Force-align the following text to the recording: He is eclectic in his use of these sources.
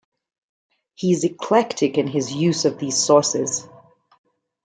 He 0.95 1.11
is 1.13 1.23
eclectic 1.25 1.95
in 1.99 2.07
his 2.07 2.33
use 2.33 2.65
of 2.65 2.79
these 2.79 2.97
sources. 2.97 3.67